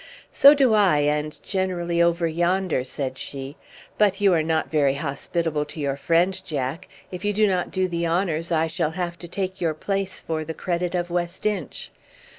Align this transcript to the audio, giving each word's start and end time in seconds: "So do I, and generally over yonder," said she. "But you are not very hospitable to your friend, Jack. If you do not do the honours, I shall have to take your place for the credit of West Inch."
"So 0.33 0.55
do 0.55 0.73
I, 0.73 0.97
and 1.01 1.39
generally 1.43 2.01
over 2.01 2.25
yonder," 2.27 2.83
said 2.83 3.19
she. 3.19 3.55
"But 3.99 4.19
you 4.19 4.33
are 4.33 4.41
not 4.41 4.71
very 4.71 4.95
hospitable 4.95 5.63
to 5.65 5.79
your 5.79 5.95
friend, 5.95 6.41
Jack. 6.43 6.87
If 7.11 7.23
you 7.23 7.33
do 7.33 7.45
not 7.45 7.69
do 7.69 7.87
the 7.87 8.07
honours, 8.07 8.51
I 8.51 8.65
shall 8.65 8.89
have 8.89 9.19
to 9.19 9.27
take 9.27 9.61
your 9.61 9.75
place 9.75 10.19
for 10.19 10.43
the 10.43 10.55
credit 10.55 10.95
of 10.95 11.11
West 11.11 11.45
Inch." 11.45 11.91